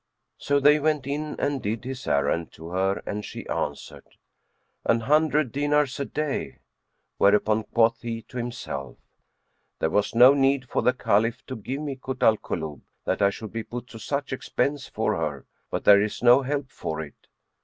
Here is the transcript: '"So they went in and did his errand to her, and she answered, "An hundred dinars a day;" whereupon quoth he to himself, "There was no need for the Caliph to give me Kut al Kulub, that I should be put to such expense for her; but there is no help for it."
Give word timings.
'"So 0.39 0.59
they 0.59 0.79
went 0.79 1.05
in 1.05 1.35
and 1.39 1.61
did 1.61 1.83
his 1.83 2.07
errand 2.07 2.51
to 2.53 2.69
her, 2.69 3.03
and 3.05 3.23
she 3.23 3.47
answered, 3.47 4.07
"An 4.83 5.01
hundred 5.01 5.51
dinars 5.51 5.99
a 5.99 6.05
day;" 6.05 6.57
whereupon 7.19 7.65
quoth 7.65 8.01
he 8.01 8.23
to 8.23 8.37
himself, 8.37 8.97
"There 9.77 9.91
was 9.91 10.15
no 10.15 10.33
need 10.33 10.67
for 10.67 10.81
the 10.81 10.93
Caliph 10.93 11.45
to 11.45 11.55
give 11.55 11.81
me 11.81 11.99
Kut 12.03 12.23
al 12.23 12.37
Kulub, 12.37 12.81
that 13.05 13.21
I 13.21 13.29
should 13.29 13.51
be 13.51 13.61
put 13.61 13.85
to 13.89 13.99
such 13.99 14.33
expense 14.33 14.87
for 14.87 15.15
her; 15.17 15.45
but 15.69 15.83
there 15.83 16.01
is 16.01 16.23
no 16.23 16.41
help 16.41 16.71
for 16.71 16.99
it." 17.01 17.27